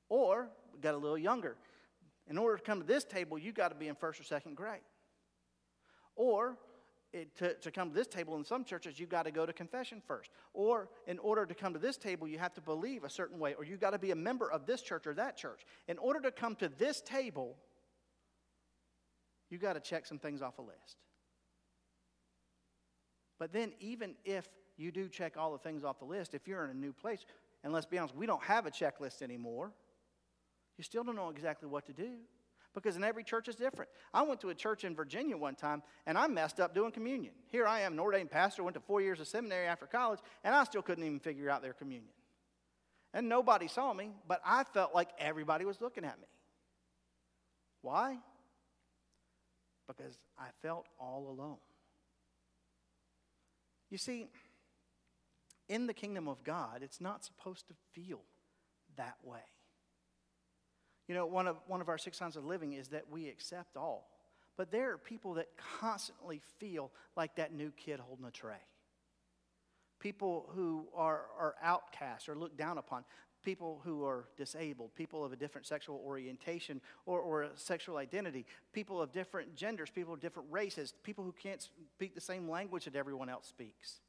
Or 0.09 0.49
got 0.81 0.93
a 0.93 0.97
little 0.97 1.17
younger. 1.17 1.57
In 2.29 2.37
order 2.37 2.57
to 2.57 2.63
come 2.63 2.79
to 2.79 2.85
this 2.85 3.03
table, 3.03 3.37
you 3.37 3.51
got 3.51 3.69
to 3.69 3.75
be 3.75 3.87
in 3.87 3.95
first 3.95 4.19
or 4.19 4.23
second 4.23 4.55
grade. 4.55 4.81
Or 6.15 6.57
it, 7.13 7.35
to, 7.37 7.53
to 7.55 7.71
come 7.71 7.89
to 7.89 7.95
this 7.95 8.07
table 8.07 8.35
in 8.35 8.43
some 8.43 8.65
churches, 8.65 8.99
you've 8.99 9.09
got 9.09 9.23
to 9.23 9.31
go 9.31 9.45
to 9.45 9.53
confession 9.53 10.01
first. 10.05 10.31
Or 10.53 10.89
in 11.05 11.19
order 11.19 11.45
to 11.45 11.53
come 11.53 11.73
to 11.73 11.79
this 11.79 11.97
table, 11.97 12.27
you 12.27 12.37
have 12.39 12.53
to 12.55 12.61
believe 12.61 13.03
a 13.03 13.09
certain 13.09 13.39
way, 13.39 13.53
or 13.53 13.63
you've 13.63 13.79
got 13.79 13.91
to 13.91 13.99
be 13.99 14.11
a 14.11 14.15
member 14.15 14.51
of 14.51 14.65
this 14.65 14.81
church 14.81 15.07
or 15.07 15.13
that 15.13 15.37
church. 15.37 15.61
In 15.87 15.97
order 15.97 16.19
to 16.21 16.31
come 16.31 16.55
to 16.55 16.67
this 16.67 17.01
table, 17.01 17.55
you've 19.49 19.61
got 19.61 19.73
to 19.73 19.79
check 19.79 20.05
some 20.05 20.19
things 20.19 20.41
off 20.41 20.57
a 20.59 20.61
list. 20.61 20.97
But 23.39 23.53
then, 23.53 23.71
even 23.79 24.15
if 24.25 24.47
you 24.77 24.91
do 24.91 25.07
check 25.07 25.37
all 25.37 25.51
the 25.51 25.59
things 25.59 25.83
off 25.83 25.99
the 25.99 26.05
list, 26.05 26.33
if 26.33 26.47
you're 26.47 26.65
in 26.65 26.71
a 26.71 26.79
new 26.79 26.91
place, 26.91 27.25
and 27.63 27.71
let's 27.71 27.85
be 27.85 27.97
honest, 27.97 28.15
we 28.15 28.25
don't 28.25 28.43
have 28.43 28.65
a 28.65 28.71
checklist 28.71 29.21
anymore 29.21 29.71
you 30.77 30.83
still 30.83 31.03
don't 31.03 31.15
know 31.15 31.29
exactly 31.29 31.67
what 31.67 31.85
to 31.87 31.93
do 31.93 32.11
because 32.73 32.95
in 32.95 33.03
every 33.03 33.23
church 33.23 33.47
is 33.47 33.55
different. 33.55 33.89
I 34.13 34.21
went 34.21 34.39
to 34.41 34.49
a 34.49 34.55
church 34.55 34.83
in 34.83 34.95
Virginia 34.95 35.35
one 35.35 35.55
time 35.55 35.81
and 36.05 36.17
I 36.17 36.27
messed 36.27 36.59
up 36.59 36.75
doing 36.75 36.91
communion. 36.91 37.33
Here 37.47 37.65
I 37.65 37.81
am, 37.81 37.93
an 37.93 37.99
ordained 37.99 38.29
pastor, 38.29 38.63
went 38.63 38.75
to 38.75 38.79
four 38.79 39.01
years 39.01 39.19
of 39.19 39.27
seminary 39.27 39.65
after 39.65 39.87
college, 39.87 40.19
and 40.43 40.53
I 40.53 40.63
still 40.63 40.83
couldn't 40.83 41.03
even 41.03 41.19
figure 41.19 41.49
out 41.49 41.63
their 41.63 41.73
communion. 41.73 42.13
And 43.13 43.27
nobody 43.27 43.67
saw 43.67 43.93
me, 43.93 44.11
but 44.27 44.41
I 44.45 44.63
felt 44.63 44.93
like 44.93 45.09
everybody 45.17 45.65
was 45.65 45.81
looking 45.81 46.05
at 46.05 46.19
me. 46.19 46.27
Why? 47.81 48.17
Because 49.87 50.19
I 50.37 50.47
felt 50.61 50.85
all 50.99 51.29
alone. 51.29 51.57
You 53.89 53.97
see, 53.97 54.27
in 55.67 55.87
the 55.87 55.93
kingdom 55.93 56.27
of 56.27 56.43
God, 56.43 56.81
it's 56.83 57.01
not 57.01 57.23
supposed 57.23 57.67
to 57.69 57.73
feel 57.93 58.21
that 58.97 59.15
way. 59.23 59.39
You 61.07 61.15
know, 61.15 61.25
one 61.25 61.47
of, 61.47 61.57
one 61.67 61.81
of 61.81 61.89
our 61.89 61.97
six 61.97 62.17
signs 62.17 62.35
of 62.35 62.45
living 62.45 62.73
is 62.73 62.89
that 62.89 63.09
we 63.09 63.29
accept 63.29 63.77
all. 63.77 64.09
But 64.57 64.71
there 64.71 64.91
are 64.91 64.97
people 64.97 65.35
that 65.35 65.47
constantly 65.79 66.41
feel 66.57 66.91
like 67.15 67.35
that 67.35 67.53
new 67.53 67.71
kid 67.71 67.99
holding 67.99 68.25
a 68.25 68.31
tray. 68.31 68.57
People 69.99 70.49
who 70.53 70.87
are, 70.95 71.25
are 71.39 71.55
outcasts 71.61 72.27
or 72.27 72.35
looked 72.35 72.57
down 72.57 72.77
upon. 72.77 73.05
People 73.43 73.79
who 73.85 74.03
are 74.03 74.25
disabled, 74.35 74.93
people 74.95 75.23
of 75.23 75.31
a 75.31 75.35
different 75.35 75.65
sexual 75.65 76.01
orientation 76.05 76.81
or, 77.05 77.19
or 77.21 77.43
a 77.43 77.49
sexual 77.55 77.97
identity, 77.97 78.45
people 78.73 79.01
of 79.01 79.13
different 79.13 79.55
genders, 79.55 79.89
people 79.89 80.13
of 80.13 80.19
different 80.19 80.49
races, 80.51 80.93
people 81.03 81.23
who 81.23 81.31
can't 81.31 81.61
speak 81.95 82.13
the 82.13 82.19
same 82.19 82.49
language 82.49 82.85
that 82.85 82.95
everyone 82.95 83.29
else 83.29 83.47
speaks. 83.47 84.01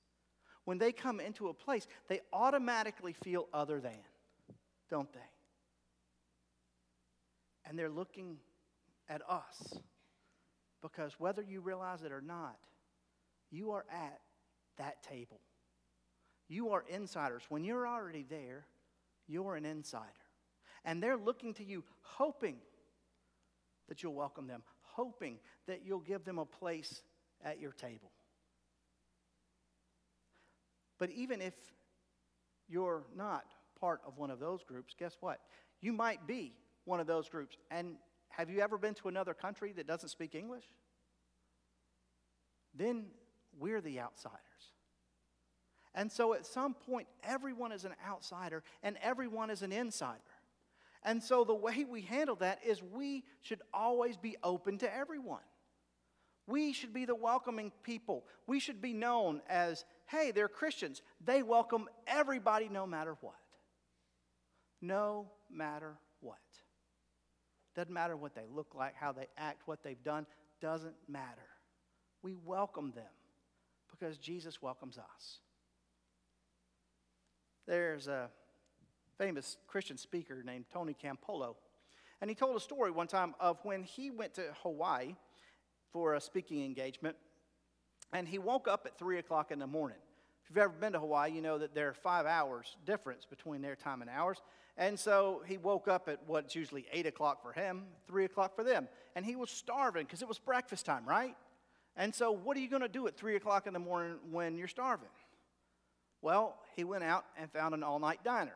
When 0.65 0.79
they 0.79 0.93
come 0.93 1.21
into 1.21 1.49
a 1.49 1.55
place, 1.55 1.87
they 2.09 2.21
automatically 2.33 3.13
feel 3.13 3.49
other 3.53 3.81
than, 3.81 4.01
don't 4.91 5.13
they? 5.13 5.21
And 7.69 7.79
they're 7.79 7.91
looking 7.91 8.39
at 9.09 9.21
us 9.29 9.79
because 10.81 11.15
whether 11.19 11.43
you 11.43 11.61
realize 11.61 12.03
it 12.03 12.13
or 12.13 12.23
not, 12.23 12.59
you 13.51 13.73
are 13.73 13.85
at 13.93 14.21
that 14.79 15.03
table. 15.03 15.41
You 16.49 16.71
are 16.71 16.85
insiders. 16.89 17.43
When 17.49 17.65
you're 17.65 17.87
already 17.87 18.25
there, 18.29 18.67
you're 19.27 19.57
an 19.57 19.67
insider. 19.67 20.07
And 20.85 21.03
they're 21.03 21.17
looking 21.17 21.53
to 21.55 21.65
you, 21.65 21.85
hoping 22.01 22.57
that 23.89 24.03
you'll 24.03 24.15
welcome 24.15 24.47
them, 24.47 24.63
hoping 24.83 25.39
that 25.67 25.83
you'll 25.85 26.01
give 26.01 26.25
them 26.25 26.39
a 26.39 26.47
place 26.47 27.03
at 27.45 27.61
your 27.61 27.73
table. 27.73 28.11
But 30.99 31.11
even 31.11 31.43
if 31.43 31.55
you're 32.69 33.05
not 33.15 33.45
part 33.79 34.01
of 34.07 34.19
one 34.19 34.31
of 34.31 34.41
those 34.41 34.65
groups, 34.65 34.95
guess 34.99 35.17
what? 35.21 35.41
You 35.81 35.93
might 35.93 36.27
be 36.27 36.55
one 36.89 37.01
of 37.01 37.07
those 37.07 37.29
groups. 37.29 37.57
And 37.71 37.97
have 38.31 38.51
you 38.51 38.61
ever 38.61 38.79
been 38.79 38.95
to 38.95 39.09
another 39.09 39.35
country 39.35 39.73
that 39.73 39.87
doesn't 39.87 40.09
speak 40.09 40.35
English? 40.35 40.65
Then 42.75 43.07
we're 43.59 43.81
the 43.81 44.01
outsiders. 44.01 44.39
And 45.95 46.11
so 46.11 46.35
at 46.35 46.47
some 46.47 46.75
point, 46.75 47.09
everyone 47.25 47.73
is 47.73 47.85
an 47.85 47.95
outsider 48.07 48.63
and 48.83 48.97
everyone 49.03 49.51
is 49.51 49.63
an 49.63 49.73
insider. 49.73 50.21
And 51.03 51.23
so 51.23 51.45
the 51.45 51.55
way 51.55 51.85
we 51.89 52.03
handle 52.03 52.37
that 52.37 52.61
is 52.65 52.83
we 52.83 53.25
should 53.43 53.61
always 53.73 54.17
be 54.17 54.37
open 54.43 54.79
to 54.79 54.95
everyone. 54.95 55.43
We 56.47 56.73
should 56.73 56.95
be 56.95 57.05
the 57.05 57.15
welcoming 57.15 57.73
people. 57.83 58.25
We 58.47 58.59
should 58.59 58.81
be 58.81 58.95
known 58.95 59.43
as, 59.49 59.85
hey, 60.07 60.31
they're 60.31 60.49
Christians. 60.49 61.03
They 61.25 61.43
welcome 61.43 61.89
everybody 62.07 62.69
no 62.69 62.87
matter 62.87 63.17
what. 63.21 63.35
No 64.81 65.27
matter. 65.51 65.99
Doesn't 67.79 67.95
matter 67.95 68.17
what 68.17 68.35
they 68.35 68.43
look 68.53 68.75
like, 68.75 68.97
how 68.97 69.13
they 69.13 69.29
act, 69.37 69.63
what 69.67 69.85
they've 69.85 70.03
done, 70.03 70.27
doesn't 70.61 70.97
matter. 71.07 71.47
We 72.25 72.35
welcome 72.35 72.91
them 72.91 73.05
because 73.89 74.19
Jesus 74.19 74.61
welcomes 74.61 74.99
us. 74.99 75.39
There's 77.69 78.09
a 78.09 78.31
famous 79.17 79.59
Christian 79.69 79.97
speaker 79.97 80.43
named 80.43 80.65
Tony 80.73 80.93
Campolo, 80.93 81.55
and 82.21 82.29
he 82.29 82.35
told 82.35 82.57
a 82.57 82.61
story 82.61 82.91
one 82.91 83.07
time 83.07 83.37
of 83.39 83.59
when 83.63 83.85
he 83.85 84.11
went 84.11 84.35
to 84.35 84.47
Hawaii 84.65 85.15
for 85.93 86.15
a 86.15 86.21
speaking 86.21 86.65
engagement, 86.65 87.15
and 88.13 88.27
he 88.27 88.39
woke 88.39 88.67
up 88.67 88.87
at 88.87 88.99
3 88.99 89.19
o'clock 89.19 89.53
in 89.53 89.61
the 89.61 89.69
morning. 89.69 89.99
If 90.43 90.51
you've 90.51 90.59
ever 90.59 90.73
been 90.73 90.95
to 90.95 90.99
Hawaii, 90.99 91.31
you 91.31 91.43
know 91.43 91.59
that 91.59 91.77
there 91.77 91.87
are 91.91 91.95
five 91.95 92.27
hours 92.27 92.77
difference 92.85 93.25
between 93.25 93.63
their 93.63 93.77
time 93.77 94.03
and 94.03 94.11
ours. 94.11 94.39
And 94.79 94.97
so 94.99 95.43
he 95.45 95.59
woke 95.59 95.89
up 95.89 96.09
at 96.09 96.21
what's 96.29 96.55
usually 96.55 96.87
8 96.93 97.07
o'clock 97.07 97.43
for 97.43 97.53
him, 97.53 97.83
3 98.07 98.25
o'clock 98.25 98.55
for 98.55 98.63
them. 98.63 98.87
And 99.17 99.27
he 99.27 99.35
was 99.35 99.51
starving 99.51 100.07
because 100.07 100.23
it 100.23 100.29
was 100.29 100.39
breakfast 100.39 100.87
time, 100.87 101.05
right? 101.05 101.35
And 101.97 102.15
so, 102.15 102.31
what 102.31 102.57
are 102.57 102.61
you 102.61 102.71
going 102.71 102.83
to 102.83 102.89
do 102.89 103.09
at 103.09 103.17
3 103.17 103.35
o'clock 103.35 103.67
in 103.67 103.73
the 103.73 103.81
morning 103.81 104.19
when 104.31 104.57
you're 104.57 104.69
starving? 104.69 105.09
Well, 106.23 106.57
he 106.77 106.85
went 106.85 107.03
out 107.03 107.25
and 107.37 107.51
found 107.51 107.75
an 107.75 107.83
all 107.83 107.99
night 107.99 108.21
diner. 108.23 108.55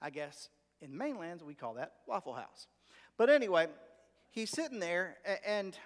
I 0.00 0.10
guess 0.10 0.50
in 0.80 0.96
mainlands 0.96 1.42
we 1.42 1.54
call 1.54 1.74
that 1.74 1.94
Waffle 2.06 2.34
House. 2.34 2.68
But 3.16 3.28
anyway, 3.28 3.66
he's 4.30 4.50
sitting 4.50 4.78
there 4.78 5.16
and 5.44 5.76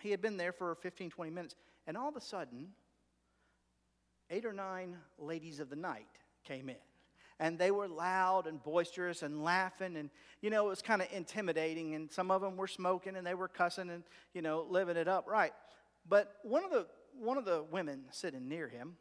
he 0.00 0.10
had 0.10 0.20
been 0.20 0.36
there 0.36 0.52
for 0.52 0.74
15, 0.74 1.08
20 1.08 1.30
minutes. 1.30 1.54
And 1.86 1.96
all 1.96 2.08
of 2.08 2.16
a 2.16 2.20
sudden, 2.20 2.68
eight 4.28 4.44
or 4.44 4.52
nine 4.52 4.96
ladies 5.18 5.58
of 5.58 5.70
the 5.70 5.76
night 5.76 6.06
came 6.44 6.68
in 6.68 6.76
and 7.38 7.58
they 7.58 7.70
were 7.70 7.88
loud 7.88 8.46
and 8.46 8.62
boisterous 8.62 9.22
and 9.22 9.42
laughing 9.44 9.96
and 9.96 10.10
you 10.40 10.50
know 10.50 10.66
it 10.66 10.70
was 10.70 10.82
kind 10.82 11.02
of 11.02 11.08
intimidating 11.12 11.94
and 11.94 12.10
some 12.10 12.30
of 12.30 12.40
them 12.40 12.56
were 12.56 12.66
smoking 12.66 13.16
and 13.16 13.26
they 13.26 13.34
were 13.34 13.48
cussing 13.48 13.90
and 13.90 14.04
you 14.32 14.42
know 14.42 14.66
living 14.68 14.96
it 14.96 15.08
up 15.08 15.26
right. 15.28 15.52
But 16.08 16.36
one 16.42 16.64
of 16.64 16.70
the 16.70 16.86
one 17.18 17.36
of 17.36 17.44
the 17.44 17.64
women 17.70 18.04
sitting 18.10 18.48
near 18.48 18.68
him 18.68 18.96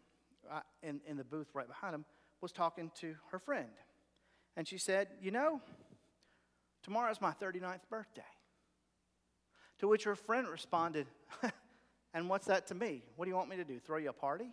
uh, 0.51 0.61
in, 0.83 1.01
in 1.07 1.17
the 1.17 1.23
booth 1.23 1.47
right 1.53 1.67
behind 1.67 1.95
him 1.95 2.05
was 2.41 2.51
talking 2.51 2.91
to 2.99 3.15
her 3.31 3.39
friend. 3.39 3.69
And 4.57 4.67
she 4.67 4.77
said 4.77 5.07
you 5.21 5.31
know 5.31 5.61
tomorrow's 6.83 7.21
my 7.21 7.31
39th 7.31 7.89
birthday. 7.89 8.21
To 9.79 9.87
which 9.89 10.05
her 10.05 10.15
friend 10.15 10.47
responded 10.47 11.07
and 12.13 12.29
what's 12.29 12.47
that 12.47 12.67
to 12.67 12.75
me? 12.75 13.03
What 13.15 13.25
do 13.25 13.29
you 13.29 13.35
want 13.35 13.49
me 13.49 13.57
to 13.57 13.65
do 13.65 13.79
throw 13.79 13.97
you 13.97 14.09
a 14.09 14.13
party 14.13 14.51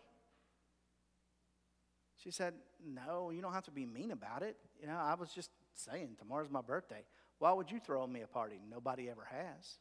she 2.23 2.31
said, 2.31 2.55
No, 2.85 3.31
you 3.31 3.43
don't 3.43 3.53
have 3.53 3.65
to 3.65 3.71
be 3.71 3.87
mean 3.87 4.11
about 4.13 4.43
it. 4.43 4.57
You 4.81 4.87
know, 4.87 4.97
I 4.97 5.15
was 5.15 5.33
just 5.33 5.51
saying, 5.75 6.17
tomorrow's 6.19 6.51
my 6.51 6.61
birthday. 6.61 7.05
Why 7.39 7.53
would 7.53 7.71
you 7.71 7.81
throw 7.81 8.07
me 8.07 8.23
a 8.23 8.27
party? 8.27 8.61
Nobody 8.71 9.11
ever 9.11 9.27
has. 9.31 9.79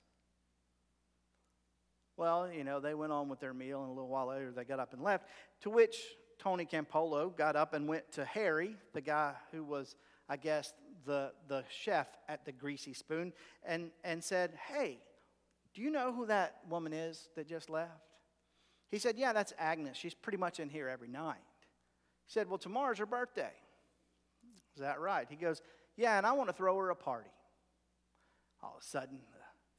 Well, 2.18 2.52
you 2.52 2.64
know, 2.64 2.80
they 2.80 2.94
went 2.94 3.12
on 3.12 3.30
with 3.30 3.40
their 3.40 3.54
meal, 3.54 3.82
and 3.82 3.90
a 3.90 3.94
little 3.94 4.10
while 4.10 4.28
later 4.28 4.52
they 4.52 4.64
got 4.64 4.80
up 4.80 4.94
and 4.94 5.02
left. 5.02 5.28
To 5.62 5.70
which 5.70 5.98
Tony 6.40 6.66
Campolo 6.66 7.36
got 7.36 7.56
up 7.56 7.74
and 7.74 7.88
went 7.88 8.12
to 8.14 8.26
Harry, 8.26 8.76
the 8.94 9.02
guy 9.02 9.34
who 9.52 9.64
was, 9.64 9.96
I 10.28 10.38
guess, 10.38 10.74
the, 11.06 11.32
the 11.48 11.64
chef 11.70 12.08
at 12.28 12.46
the 12.46 12.52
Greasy 12.52 12.94
Spoon, 12.94 13.34
and, 13.64 13.92
and 14.04 14.24
said, 14.24 14.54
Hey, 14.72 15.00
do 15.74 15.82
you 15.82 15.92
know 15.92 16.12
who 16.12 16.26
that 16.26 16.58
woman 16.70 16.94
is 16.94 17.30
that 17.36 17.48
just 17.48 17.70
left? 17.70 17.92
He 18.90 18.98
said, 18.98 19.18
Yeah, 19.18 19.34
that's 19.34 19.54
Agnes. 19.58 19.98
She's 19.98 20.14
pretty 20.14 20.38
much 20.38 20.60
in 20.60 20.70
here 20.70 20.90
every 20.90 21.08
night. 21.08 21.38
He 22.32 22.40
said, 22.40 22.48
Well, 22.48 22.58
tomorrow's 22.58 22.98
her 23.00 23.06
birthday. 23.06 23.52
Is 24.76 24.82
that 24.82 25.02
right? 25.02 25.28
He 25.30 25.36
goes, 25.36 25.62
Yeah, 25.98 26.18
and 26.18 26.26
I 26.26 26.32
want 26.32 26.48
to 26.48 26.54
throw 26.54 26.78
her 26.78 26.90
a 26.90 26.96
party. 26.96 27.30
All 28.64 28.76
of 28.78 28.82
a 28.82 28.86
sudden, 28.86 29.20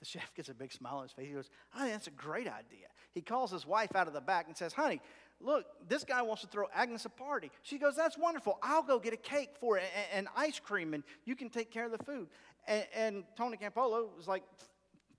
the 0.00 0.04
chef 0.04 0.34
gets 0.34 0.50
a 0.50 0.54
big 0.54 0.70
smile 0.70 0.96
on 0.96 1.04
his 1.04 1.12
face. 1.12 1.28
He 1.28 1.32
goes, 1.32 1.48
I 1.72 1.80
think 1.80 1.92
that's 1.92 2.08
a 2.08 2.10
great 2.10 2.48
idea. 2.48 2.88
He 3.12 3.22
calls 3.22 3.50
his 3.50 3.64
wife 3.64 3.94
out 3.94 4.06
of 4.06 4.12
the 4.12 4.20
back 4.20 4.48
and 4.48 4.56
says, 4.56 4.74
Honey, 4.74 5.00
look, 5.40 5.64
this 5.88 6.04
guy 6.04 6.20
wants 6.20 6.42
to 6.42 6.48
throw 6.48 6.66
Agnes 6.74 7.06
a 7.06 7.08
party. 7.08 7.50
She 7.62 7.78
goes, 7.78 7.96
That's 7.96 8.18
wonderful. 8.18 8.58
I'll 8.62 8.82
go 8.82 8.98
get 8.98 9.14
a 9.14 9.18
cake 9.18 9.52
for 9.58 9.78
it 9.78 9.84
and, 9.96 10.26
and 10.26 10.28
ice 10.36 10.60
cream, 10.60 10.92
and 10.92 11.04
you 11.24 11.34
can 11.34 11.48
take 11.48 11.70
care 11.70 11.86
of 11.86 11.92
the 11.92 12.04
food. 12.04 12.28
And, 12.68 12.84
and 12.94 13.24
Tony 13.34 13.56
Campolo 13.56 14.14
was 14.14 14.28
like, 14.28 14.42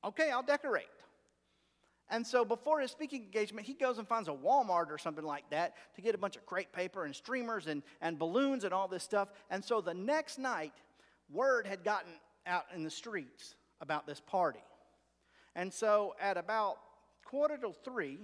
Okay, 0.06 0.30
I'll 0.30 0.44
decorate. 0.44 0.86
And 2.10 2.26
so 2.26 2.46
before 2.46 2.80
his 2.80 2.92
speaking 2.92 3.24
engagement, 3.24 3.66
he 3.66 3.74
goes 3.74 3.98
and 3.98 4.08
finds 4.08 4.28
a 4.28 4.34
Walmart 4.34 4.92
or 4.92 4.98
something 4.98 5.24
like 5.24 5.50
that 5.50 5.74
to 5.96 6.02
get 6.02 6.14
a 6.14 6.18
bunch 6.18 6.36
of 6.36 6.46
crepe 6.46 6.72
paper 6.72 7.06
and 7.06 7.16
streamers 7.16 7.68
and, 7.68 7.82
and 8.02 8.20
balloons 8.20 8.66
and 8.66 8.74
all 8.74 8.88
this 8.88 9.04
stuff. 9.04 9.30
And 9.50 9.64
so 9.64 9.82
the 9.82 9.94
next 9.94 10.38
night, 10.38 10.74
word 11.32 11.66
had 11.66 11.84
gotten 11.84 12.12
out 12.46 12.66
in 12.76 12.84
the 12.84 12.90
streets 12.90 13.56
about 13.82 14.06
this 14.06 14.20
party. 14.20 14.64
And 15.56 15.74
so 15.74 16.16
at 16.22 16.38
about 16.38 16.78
quarter 17.26 17.58
to 17.58 17.74
three, 17.84 18.20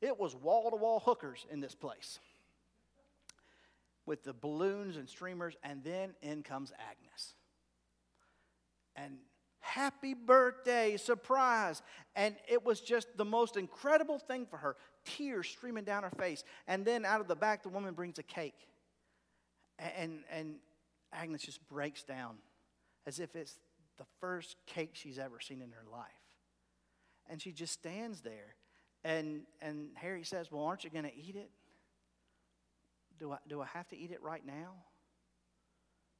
it 0.00 0.18
was 0.18 0.34
wall 0.34 0.70
to 0.70 0.76
wall 0.76 1.00
hookers 1.00 1.44
in 1.50 1.60
this 1.60 1.74
place 1.74 2.18
with 4.06 4.24
the 4.24 4.32
balloons 4.32 4.96
and 4.96 5.06
streamers, 5.06 5.54
and 5.62 5.84
then 5.84 6.14
in 6.22 6.42
comes 6.42 6.72
Agnes. 6.72 7.34
And 8.96 9.18
happy 9.68 10.14
birthday, 10.14 10.96
surprise. 10.96 11.82
And 12.16 12.34
it 12.48 12.64
was 12.64 12.80
just 12.80 13.08
the 13.16 13.24
most 13.24 13.56
incredible 13.56 14.18
thing 14.18 14.46
for 14.46 14.56
her. 14.56 14.76
Tears 15.04 15.48
streaming 15.48 15.84
down 15.84 16.02
her 16.02 16.12
face. 16.18 16.44
And 16.66 16.84
then 16.84 17.04
out 17.04 17.20
of 17.20 17.28
the 17.28 17.36
back, 17.36 17.62
the 17.62 17.68
woman 17.68 17.94
brings 17.94 18.18
a 18.18 18.22
cake. 18.22 18.68
And, 19.78 20.20
and 20.30 20.56
Agnes 21.12 21.42
just 21.42 21.66
breaks 21.68 22.02
down 22.02 22.36
as 23.06 23.20
if 23.20 23.36
it's 23.36 23.58
the 23.98 24.06
first 24.20 24.56
cake 24.66 24.90
she's 24.94 25.18
ever 25.18 25.40
seen 25.40 25.62
in 25.62 25.70
her 25.70 25.84
life. 25.90 26.06
And 27.30 27.40
she 27.40 27.52
just 27.52 27.74
stands 27.74 28.22
there. 28.22 28.54
And, 29.04 29.42
and 29.60 29.90
Harry 29.94 30.24
says, 30.24 30.50
Well, 30.50 30.64
aren't 30.64 30.84
you 30.84 30.90
going 30.90 31.04
to 31.04 31.16
eat 31.16 31.36
it? 31.36 31.50
Do 33.20 33.32
I, 33.32 33.38
do 33.48 33.60
I 33.60 33.66
have 33.66 33.88
to 33.88 33.96
eat 33.96 34.10
it 34.10 34.22
right 34.22 34.44
now? 34.44 34.74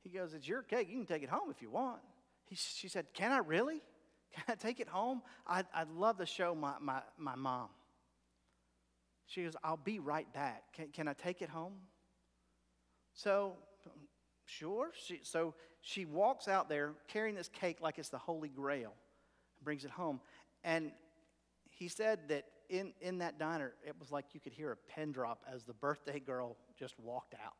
He 0.04 0.10
goes, 0.10 0.34
It's 0.34 0.46
your 0.46 0.62
cake. 0.62 0.88
You 0.88 0.98
can 0.98 1.06
take 1.06 1.22
it 1.22 1.30
home 1.30 1.50
if 1.50 1.60
you 1.60 1.70
want. 1.70 2.00
He, 2.48 2.56
she 2.56 2.88
said, 2.88 3.06
Can 3.14 3.32
I 3.32 3.38
really? 3.38 3.82
Can 4.34 4.44
I 4.48 4.54
take 4.54 4.80
it 4.80 4.88
home? 4.88 5.22
I'd, 5.46 5.66
I'd 5.74 5.90
love 5.90 6.18
to 6.18 6.26
show 6.26 6.54
my, 6.54 6.74
my, 6.80 7.00
my 7.16 7.34
mom. 7.34 7.68
She 9.26 9.42
goes, 9.42 9.56
I'll 9.62 9.76
be 9.76 9.98
right 9.98 10.30
back. 10.32 10.62
Can, 10.74 10.88
can 10.88 11.08
I 11.08 11.12
take 11.12 11.42
it 11.42 11.48
home? 11.48 11.74
So, 13.14 13.54
sure. 14.44 14.90
She, 14.94 15.20
so 15.22 15.54
she 15.80 16.04
walks 16.04 16.48
out 16.48 16.68
there 16.68 16.92
carrying 17.08 17.34
this 17.34 17.48
cake 17.48 17.78
like 17.80 17.98
it's 17.98 18.08
the 18.10 18.18
Holy 18.18 18.48
Grail 18.48 18.92
and 19.56 19.64
brings 19.64 19.84
it 19.84 19.90
home. 19.90 20.20
And 20.64 20.92
he 21.64 21.88
said 21.88 22.20
that 22.28 22.44
in, 22.68 22.92
in 23.00 23.18
that 23.18 23.38
diner, 23.38 23.72
it 23.86 23.94
was 23.98 24.10
like 24.10 24.26
you 24.32 24.40
could 24.40 24.52
hear 24.52 24.72
a 24.72 24.76
pin 24.76 25.12
drop 25.12 25.44
as 25.52 25.64
the 25.64 25.74
birthday 25.74 26.20
girl 26.20 26.56
just 26.78 26.98
walked 26.98 27.34
out. 27.34 27.54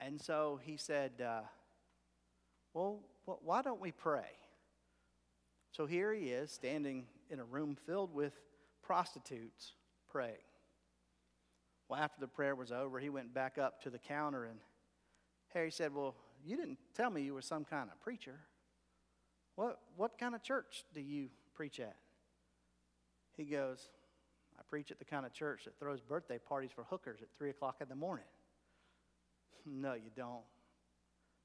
And 0.00 0.20
so 0.20 0.60
he 0.62 0.76
said, 0.76 1.12
uh, 1.24 1.40
Well, 2.76 3.00
why 3.24 3.62
don't 3.62 3.80
we 3.80 3.90
pray? 3.90 4.28
So 5.72 5.86
here 5.86 6.12
he 6.12 6.26
is, 6.26 6.50
standing 6.50 7.06
in 7.30 7.40
a 7.40 7.44
room 7.44 7.74
filled 7.86 8.12
with 8.12 8.34
prostitutes, 8.82 9.72
praying. 10.10 10.34
Well, 11.88 11.98
after 11.98 12.20
the 12.20 12.28
prayer 12.28 12.54
was 12.54 12.72
over, 12.72 12.98
he 12.98 13.08
went 13.08 13.32
back 13.32 13.56
up 13.56 13.80
to 13.84 13.90
the 13.90 13.98
counter 13.98 14.44
and 14.44 14.58
Harry 15.54 15.70
said, 15.70 15.94
Well, 15.94 16.16
you 16.44 16.58
didn't 16.58 16.76
tell 16.94 17.08
me 17.08 17.22
you 17.22 17.32
were 17.32 17.40
some 17.40 17.64
kind 17.64 17.88
of 17.90 17.98
preacher. 18.02 18.40
What, 19.54 19.78
what 19.96 20.18
kind 20.18 20.34
of 20.34 20.42
church 20.42 20.84
do 20.92 21.00
you 21.00 21.30
preach 21.54 21.80
at? 21.80 21.96
He 23.38 23.44
goes, 23.44 23.88
I 24.58 24.62
preach 24.68 24.90
at 24.90 24.98
the 24.98 25.06
kind 25.06 25.24
of 25.24 25.32
church 25.32 25.64
that 25.64 25.78
throws 25.78 26.02
birthday 26.02 26.38
parties 26.38 26.72
for 26.74 26.84
hookers 26.84 27.22
at 27.22 27.28
3 27.38 27.48
o'clock 27.48 27.76
in 27.80 27.88
the 27.88 27.94
morning. 27.94 28.26
no, 29.66 29.94
you 29.94 30.10
don't. 30.14 30.44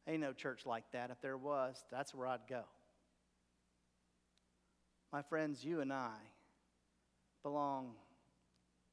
Ain't 0.08 0.22
no 0.22 0.34
church 0.34 0.66
like 0.66 0.86
that. 0.94 1.12
If 1.12 1.22
there 1.22 1.38
was, 1.38 1.84
that's 1.92 2.14
where 2.14 2.28
I'd 2.28 2.48
go. 2.50 2.64
My 5.14 5.22
friends, 5.22 5.64
you 5.64 5.82
and 5.82 5.92
I 5.92 6.16
belong 7.44 7.92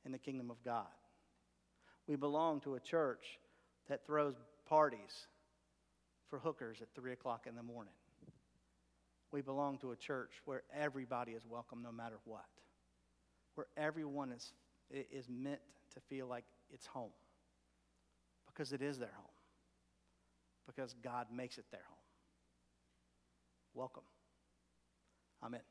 in 0.05 0.13
the 0.13 0.19
kingdom 0.19 0.51
of 0.51 0.63
God. 0.65 0.87
We 2.07 2.17
belong 2.17 2.61
to 2.61 2.75
a 2.75 2.81
church 2.81 3.39
that 3.89 4.07
throws 4.07 4.35
parties 4.67 5.27
for 6.29 6.39
hookers 6.39 6.83
at 6.83 6.89
3 6.95 7.13
o'clock 7.13 7.47
in 7.49 7.55
the 7.55 7.63
morning. 7.63 7.95
We 9.31 9.43
belong 9.43 9.79
to 9.79 9.93
a 9.93 9.97
church 9.97 10.33
where 10.45 10.63
everybody 10.75 11.33
is 11.33 11.45
welcome 11.47 11.83
no 11.83 11.93
matter 11.93 12.17
what, 12.25 12.47
where 13.55 13.67
everyone 13.77 14.33
is, 14.33 14.53
is 14.91 15.29
meant 15.29 15.61
to 15.95 16.01
feel 16.01 16.27
like 16.27 16.45
it's 16.73 16.87
home 16.87 17.11
because 18.47 18.73
it 18.73 18.83
is 18.83 18.99
their 18.99 19.13
home, 19.15 19.28
because 20.69 20.95
God 21.03 21.27
makes 21.35 21.59
it 21.59 21.65
their 21.73 21.81
home. 21.89 21.99
Welcome. 23.75 24.05
Amen. 25.43 25.63